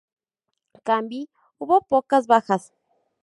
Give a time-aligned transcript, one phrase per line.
[0.83, 1.29] Canby,
[1.59, 2.73] hubo pocas bajas.